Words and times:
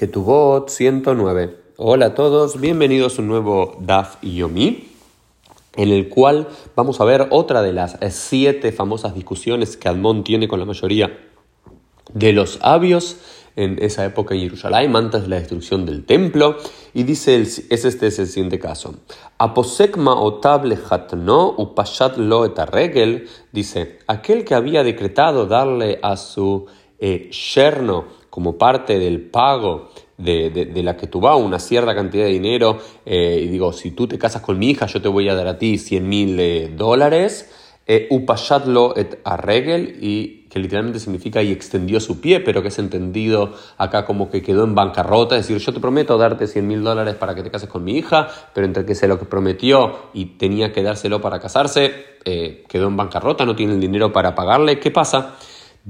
Que 0.00 0.06
tu 0.06 0.22
bot 0.22 0.70
109. 0.70 1.58
Hola 1.76 2.06
a 2.06 2.14
todos, 2.14 2.58
bienvenidos 2.58 3.18
a 3.18 3.20
un 3.20 3.28
nuevo 3.28 3.76
DAF 3.80 4.16
Yomi, 4.22 4.88
en 5.76 5.90
el 5.90 6.08
cual 6.08 6.48
vamos 6.74 7.02
a 7.02 7.04
ver 7.04 7.26
otra 7.28 7.60
de 7.60 7.74
las 7.74 7.98
siete 8.08 8.72
famosas 8.72 9.14
discusiones 9.14 9.76
que 9.76 9.90
Admon 9.90 10.24
tiene 10.24 10.48
con 10.48 10.58
la 10.58 10.64
mayoría 10.64 11.18
de 12.14 12.32
los 12.32 12.52
sabios 12.52 13.18
en 13.56 13.76
esa 13.82 14.06
época 14.06 14.34
en 14.34 14.40
Jerusalén, 14.40 14.96
antes 14.96 15.20
de 15.20 15.28
la 15.28 15.36
destrucción 15.36 15.84
del 15.84 16.06
templo, 16.06 16.56
y 16.94 17.02
dice, 17.02 17.38
es 17.38 17.58
este 17.68 18.06
es 18.06 18.18
el 18.18 18.26
siguiente 18.26 18.58
caso. 18.58 18.94
Aposekma 19.36 20.18
otable 20.18 20.78
hatno 20.88 21.54
upashat 21.58 22.16
lo 22.16 22.46
regel, 22.46 23.28
dice, 23.52 23.98
aquel 24.06 24.46
que 24.46 24.54
había 24.54 24.82
decretado 24.82 25.44
darle 25.44 25.98
a 26.02 26.16
su 26.16 26.64
eh, 26.98 27.28
yerno 27.54 28.19
como 28.30 28.56
parte 28.56 28.98
del 28.98 29.20
pago 29.20 29.90
de, 30.22 30.82
la 30.82 30.96
que 30.96 31.06
tú 31.06 31.20
vas, 31.20 31.38
una 31.40 31.58
cierta 31.58 31.94
cantidad 31.94 32.24
de 32.24 32.30
dinero, 32.30 32.78
eh, 33.04 33.40
y 33.42 33.48
digo, 33.48 33.72
si 33.72 33.90
tú 33.90 34.06
te 34.06 34.18
casas 34.18 34.42
con 34.42 34.58
mi 34.58 34.70
hija, 34.70 34.86
yo 34.86 35.00
te 35.00 35.08
voy 35.08 35.28
a 35.28 35.34
dar 35.34 35.48
a 35.48 35.58
ti 35.58 35.78
100 35.78 36.08
mil 36.08 36.38
eh, 36.38 36.72
dólares, 36.76 37.50
eh, 37.86 38.06
upashadlo 38.10 38.96
et 38.96 39.18
arregel, 39.24 39.98
y 40.00 40.46
que 40.50 40.58
literalmente 40.58 40.98
significa 40.98 41.42
y 41.42 41.52
extendió 41.52 42.00
su 42.00 42.20
pie, 42.20 42.40
pero 42.40 42.60
que 42.60 42.68
es 42.68 42.78
entendido 42.78 43.54
acá 43.78 44.04
como 44.04 44.30
que 44.30 44.42
quedó 44.42 44.64
en 44.64 44.74
bancarrota, 44.74 45.36
es 45.36 45.46
decir, 45.46 45.64
yo 45.64 45.72
te 45.72 45.80
prometo 45.80 46.18
darte 46.18 46.46
100 46.46 46.66
mil 46.66 46.82
dólares 46.82 47.14
para 47.14 47.34
que 47.34 47.42
te 47.42 47.50
cases 47.50 47.68
con 47.68 47.84
mi 47.84 47.96
hija, 47.96 48.28
pero 48.52 48.66
entre 48.66 48.84
que 48.84 48.94
se 48.94 49.06
lo 49.08 49.18
que 49.18 49.26
prometió 49.26 50.10
y 50.12 50.26
tenía 50.36 50.72
que 50.72 50.82
dárselo 50.82 51.20
para 51.20 51.38
casarse, 51.38 51.94
quedó 52.68 52.88
en 52.88 52.96
bancarrota, 52.96 53.46
no 53.46 53.54
tiene 53.54 53.74
el 53.74 53.80
dinero 53.80 54.12
para 54.12 54.34
pagarle, 54.34 54.80
¿qué 54.80 54.90
pasa? 54.90 55.36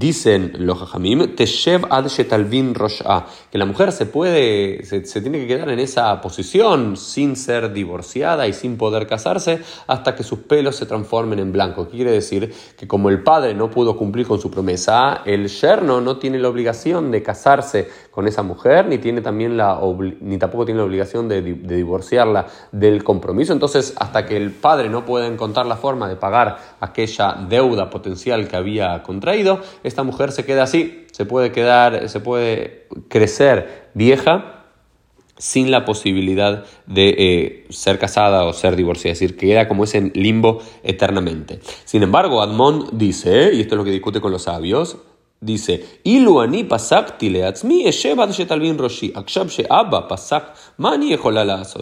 Dicen 0.01 0.53
los 0.61 0.79
jajamim, 0.79 1.37
Teshev 1.37 1.85
ad 1.91 2.07
shetalvin 2.09 2.75
rosha, 2.75 3.27
que 3.53 3.59
la 3.59 3.67
mujer 3.67 3.93
se 3.93 4.07
puede, 4.07 4.83
se, 4.87 5.21
tiene 5.21 5.41
que 5.41 5.47
quedar 5.47 5.69
en 5.69 5.79
esa 5.79 6.19
posición 6.23 6.97
sin 6.97 7.37
ser 7.37 7.75
divorciada 7.75 8.49
y 8.49 8.55
sin 8.55 8.79
poder 8.79 9.07
casarse 9.07 9.61
hasta 9.87 10.15
que 10.15 10.23
sus 10.23 10.39
pelos 10.39 10.77
se 10.77 10.87
transformen 10.87 11.39
en 11.39 11.53
blanco. 11.53 11.87
quiere 11.87 12.13
decir? 12.13 12.51
Que 12.79 12.89
como 12.89 13.11
el 13.11 13.23
padre 13.23 13.53
no 13.53 13.71
pudo 13.71 13.95
cumplir 13.99 14.27
con 14.27 14.41
su 14.41 14.51
promesa, 14.51 15.21
el 15.27 15.49
yerno 15.49 16.01
no 16.01 16.17
tiene 16.17 16.39
la 16.39 16.49
obligación 16.49 17.11
de 17.11 17.23
casarse 17.23 17.91
con 18.11 18.27
esa 18.27 18.43
mujer, 18.43 18.87
ni, 18.87 18.97
tiene 18.97 19.21
también 19.21 19.59
la, 19.59 19.79
ni 20.21 20.39
tampoco 20.39 20.65
tiene 20.65 20.79
la 20.79 20.87
obligación 20.87 21.29
de 21.29 21.43
divorciarla 21.43 22.47
del 22.73 23.05
compromiso. 23.05 23.53
Entonces, 23.53 23.93
hasta 23.99 24.25
que 24.25 24.39
el 24.39 24.51
padre 24.51 24.89
no 24.89 25.05
pueda 25.05 25.27
encontrar 25.27 25.67
la 25.67 25.77
forma 25.77 26.09
de 26.09 26.17
pagar 26.17 26.57
aquella 26.81 27.35
deuda 27.51 27.91
potencial 27.91 28.49
que 28.49 28.57
había 28.57 29.03
contraído, 29.03 29.61
esta 29.91 30.03
mujer 30.03 30.33
se 30.33 30.45
queda 30.45 30.63
así, 30.63 31.07
se 31.13 31.27
puede 31.27 31.53
quedar, 31.53 32.09
se 32.09 32.21
puede 32.21 32.87
crecer 33.09 33.91
vieja 33.95 34.61
sin 35.41 35.71
la 35.71 35.87
posibilidad 35.87 36.65
de 36.87 37.15
eh, 37.19 37.67
ser 37.71 37.99
casada 37.99 38.45
o 38.45 38.53
ser 38.53 38.77
divorciada, 38.77 39.13
es 39.13 39.21
decir, 39.21 39.37
que 39.37 39.47
queda 39.47 39.69
como 39.69 39.85
ese 39.85 40.13
limbo 40.15 40.61
eternamente. 40.83 41.61
Sin 41.85 42.03
embargo, 42.03 42.43
Admon 42.43 42.89
dice, 42.93 43.51
y 43.55 43.61
esto 43.63 43.75
es 43.75 43.79
lo 43.79 43.85
que 43.85 43.91
discute 43.91 44.21
con 44.21 44.33
los 44.33 44.43
sabios, 44.43 44.99
dice, 45.41 45.83
roshi, 48.77 49.13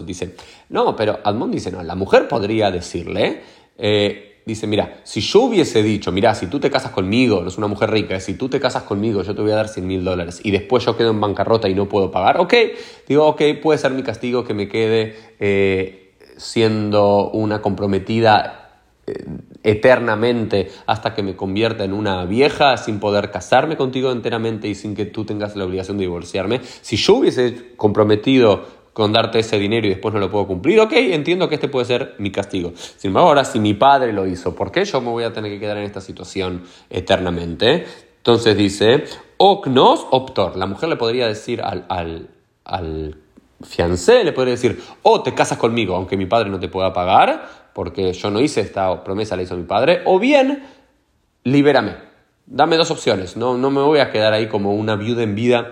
Dice, 0.05 0.35
no, 0.69 0.95
pero 0.95 1.19
Admon 1.23 1.51
dice, 1.51 1.69
no, 1.69 1.83
la 1.83 1.95
mujer 1.95 2.29
podría 2.29 2.71
decirle, 2.71 3.41
eh, 3.77 4.28
dice, 4.49 4.67
mira, 4.67 5.01
si 5.03 5.21
yo 5.21 5.41
hubiese 5.41 5.81
dicho, 5.83 6.11
mira, 6.11 6.35
si 6.35 6.47
tú 6.47 6.59
te 6.59 6.69
casas 6.69 6.91
conmigo, 6.91 7.41
no 7.41 7.47
es 7.47 7.57
una 7.57 7.67
mujer 7.67 7.91
rica, 7.91 8.19
si 8.19 8.33
tú 8.33 8.49
te 8.49 8.59
casas 8.59 8.83
conmigo, 8.83 9.23
yo 9.23 9.33
te 9.35 9.41
voy 9.41 9.51
a 9.51 9.55
dar 9.55 9.67
100 9.67 9.87
mil 9.87 10.03
dólares 10.03 10.41
y 10.43 10.51
después 10.51 10.85
yo 10.85 10.97
quedo 10.97 11.11
en 11.11 11.21
bancarrota 11.21 11.69
y 11.69 11.73
no 11.73 11.87
puedo 11.87 12.11
pagar, 12.11 12.39
ok, 12.39 12.53
digo, 13.07 13.25
ok, 13.27 13.41
puede 13.61 13.79
ser 13.79 13.91
mi 13.91 14.03
castigo 14.03 14.43
que 14.43 14.53
me 14.53 14.67
quede 14.67 15.15
eh, 15.39 16.13
siendo 16.37 17.29
una 17.31 17.61
comprometida 17.61 18.59
eh, 19.07 19.25
eternamente 19.63 20.69
hasta 20.85 21.13
que 21.13 21.21
me 21.21 21.35
convierta 21.35 21.83
en 21.83 21.93
una 21.93 22.23
vieja 22.25 22.77
sin 22.77 22.99
poder 22.99 23.29
casarme 23.29 23.75
contigo 23.75 24.11
enteramente 24.11 24.67
y 24.69 24.75
sin 24.75 24.95
que 24.95 25.05
tú 25.05 25.25
tengas 25.25 25.55
la 25.55 25.65
obligación 25.65 25.97
de 25.97 26.03
divorciarme. 26.03 26.61
Si 26.63 26.95
yo 26.95 27.15
hubiese 27.15 27.73
comprometido 27.75 28.65
con 28.99 29.13
darte 29.13 29.39
ese 29.39 29.57
dinero 29.57 29.87
y 29.87 29.91
después 29.91 30.13
no 30.13 30.19
lo 30.19 30.29
puedo 30.29 30.45
cumplir, 30.45 30.77
ok, 30.81 30.91
entiendo 30.91 31.47
que 31.47 31.55
este 31.55 31.69
puede 31.69 31.85
ser 31.85 32.15
mi 32.17 32.33
castigo. 32.33 32.73
Sin 32.75 33.11
embargo, 33.11 33.29
ahora 33.29 33.45
si 33.45 33.57
mi 33.57 33.73
padre 33.73 34.11
lo 34.11 34.27
hizo, 34.27 34.53
¿por 34.53 34.73
qué 34.73 34.83
yo 34.83 34.99
me 34.99 35.07
voy 35.07 35.23
a 35.23 35.31
tener 35.31 35.49
que 35.53 35.57
quedar 35.57 35.77
en 35.77 35.85
esta 35.85 36.01
situación 36.01 36.63
eternamente? 36.89 37.85
Entonces 38.17 38.57
dice, 38.57 39.05
oknos 39.37 40.05
optor, 40.11 40.57
la 40.57 40.65
mujer 40.65 40.89
le 40.89 40.97
podría 40.97 41.27
decir 41.27 41.61
al, 41.61 41.85
al, 42.65 43.15
fiancé, 43.63 44.25
le 44.25 44.33
podría 44.33 44.55
decir, 44.55 44.83
o 45.03 45.23
te 45.23 45.33
casas 45.33 45.57
conmigo, 45.57 45.95
aunque 45.95 46.17
mi 46.17 46.25
padre 46.25 46.49
no 46.49 46.59
te 46.59 46.67
pueda 46.67 46.91
pagar, 46.91 47.47
porque 47.73 48.11
yo 48.11 48.29
no 48.29 48.41
hice 48.41 48.59
esta 48.59 49.01
promesa, 49.05 49.37
la 49.37 49.43
hizo 49.43 49.55
mi 49.55 49.63
padre, 49.63 50.01
o 50.03 50.19
bien, 50.19 50.61
libérame. 51.45 51.95
Dame 52.47 52.75
dos 52.75 52.91
opciones, 52.91 53.37
no, 53.37 53.57
no 53.57 53.71
me 53.71 53.79
voy 53.79 53.99
a 53.99 54.11
quedar 54.11 54.33
ahí 54.33 54.47
como 54.47 54.73
una 54.73 54.97
viuda 54.97 55.23
en 55.23 55.35
vida 55.35 55.71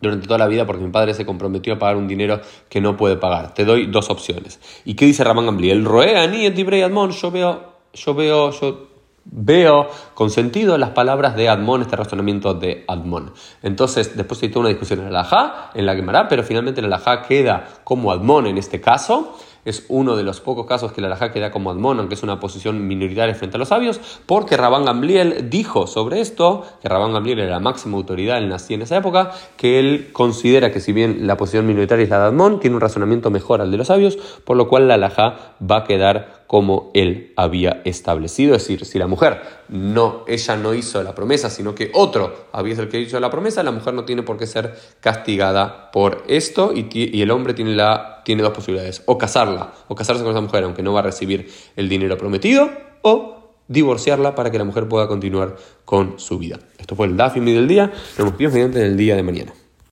durante 0.00 0.26
toda 0.26 0.38
la 0.38 0.46
vida 0.46 0.66
porque 0.66 0.82
mi 0.82 0.90
padre 0.90 1.14
se 1.14 1.26
comprometió 1.26 1.74
a 1.74 1.78
pagar 1.78 1.96
un 1.96 2.08
dinero 2.08 2.40
que 2.68 2.80
no 2.80 2.96
puede 2.96 3.16
pagar. 3.16 3.54
Te 3.54 3.64
doy 3.64 3.86
dos 3.86 4.10
opciones. 4.10 4.60
¿Y 4.84 4.94
qué 4.94 5.06
dice 5.06 5.24
Ramán 5.24 5.62
El 5.62 5.84
Roe 5.84 6.16
ani 6.16 6.46
et 6.46 6.58
Admon, 6.82 7.10
yo 7.10 7.30
veo, 7.30 7.74
yo 7.92 8.14
veo, 8.14 8.50
yo 8.50 8.86
veo 9.24 9.88
con 10.14 10.30
sentido 10.30 10.78
las 10.78 10.90
palabras 10.90 11.36
de 11.36 11.48
Admon, 11.48 11.82
este 11.82 11.96
razonamiento 11.96 12.54
de 12.54 12.84
Admon. 12.88 13.32
Entonces, 13.62 14.16
después 14.16 14.42
hay 14.42 14.48
toda 14.48 14.60
una 14.60 14.68
discusión 14.70 15.00
en 15.00 15.12
la 15.12 15.20
Alajá, 15.20 15.70
en 15.74 15.86
la 15.86 15.94
Gemara, 15.94 16.28
pero 16.28 16.42
finalmente 16.42 16.80
la 16.80 16.88
Alajá 16.88 17.22
queda 17.22 17.68
como 17.84 18.12
Admon 18.12 18.46
en 18.46 18.58
este 18.58 18.80
caso 18.80 19.36
es 19.64 19.84
uno 19.88 20.16
de 20.16 20.22
los 20.22 20.40
pocos 20.40 20.66
casos 20.66 20.92
que 20.92 21.00
la 21.00 21.08
Alajá 21.08 21.32
queda 21.32 21.50
como 21.50 21.70
Admon, 21.70 21.98
aunque 21.98 22.14
es 22.14 22.22
una 22.22 22.40
posición 22.40 22.86
minoritaria 22.86 23.34
frente 23.34 23.56
a 23.56 23.58
los 23.58 23.68
sabios, 23.68 24.00
porque 24.26 24.56
Rabán 24.56 24.84
Gamliel 24.84 25.50
dijo 25.50 25.86
sobre 25.86 26.20
esto, 26.20 26.64
que 26.82 26.88
Rabán 26.88 27.12
Gamliel 27.12 27.40
era 27.40 27.50
la 27.50 27.60
máxima 27.60 27.96
autoridad 27.96 28.38
en 28.38 28.48
nací 28.48 28.74
en 28.74 28.82
esa 28.82 28.96
época, 28.96 29.32
que 29.56 29.78
él 29.78 30.10
considera 30.12 30.70
que 30.70 30.80
si 30.80 30.92
bien 30.92 31.26
la 31.26 31.36
posición 31.36 31.66
minoritaria 31.66 32.04
es 32.04 32.10
la 32.10 32.20
de 32.20 32.26
Admon, 32.26 32.60
tiene 32.60 32.76
un 32.76 32.80
razonamiento 32.80 33.30
mejor 33.30 33.60
al 33.60 33.70
de 33.70 33.76
los 33.76 33.88
sabios, 33.88 34.16
por 34.44 34.56
lo 34.56 34.68
cual 34.68 34.88
la 34.88 34.94
Alajá 34.94 35.54
va 35.60 35.78
a 35.78 35.84
quedar 35.84 36.40
como 36.50 36.90
él 36.94 37.32
había 37.36 37.80
establecido. 37.84 38.56
Es 38.56 38.62
decir, 38.62 38.84
si 38.84 38.98
la 38.98 39.06
mujer 39.06 39.40
no, 39.68 40.24
ella 40.26 40.56
no 40.56 40.74
hizo 40.74 41.00
la 41.04 41.14
promesa, 41.14 41.48
sino 41.48 41.76
que 41.76 41.92
otro 41.94 42.48
había 42.50 42.74
sido 42.74 42.86
el 42.86 42.90
que 42.90 43.00
hizo 43.00 43.20
la 43.20 43.30
promesa, 43.30 43.62
la 43.62 43.70
mujer 43.70 43.94
no 43.94 44.04
tiene 44.04 44.24
por 44.24 44.36
qué 44.36 44.48
ser 44.48 44.74
castigada 44.98 45.92
por 45.92 46.24
esto 46.26 46.72
y, 46.74 47.22
el 47.22 47.30
hombre 47.30 47.54
tiene, 47.54 47.76
la, 47.76 48.19
tiene 48.30 48.44
dos 48.44 48.52
posibilidades, 48.52 49.02
o 49.06 49.18
casarla, 49.18 49.72
o 49.88 49.96
casarse 49.96 50.22
con 50.22 50.30
esa 50.30 50.40
mujer, 50.40 50.62
aunque 50.62 50.84
no 50.84 50.92
va 50.92 51.00
a 51.00 51.02
recibir 51.02 51.50
el 51.74 51.88
dinero 51.88 52.16
prometido, 52.16 52.70
o 53.02 53.56
divorciarla 53.66 54.36
para 54.36 54.52
que 54.52 54.58
la 54.58 54.62
mujer 54.62 54.86
pueda 54.86 55.08
continuar 55.08 55.56
con 55.84 56.20
su 56.20 56.38
vida. 56.38 56.60
Esto 56.78 56.94
fue 56.94 57.08
el 57.08 57.16
DAFIMI 57.16 57.52
del 57.52 57.66
día. 57.66 57.92
Nos 58.18 58.38
vemos 58.38 58.54
mediante 58.54 58.86
el 58.86 58.96
día 58.96 59.16
de 59.16 59.24
mañana. 59.24 59.52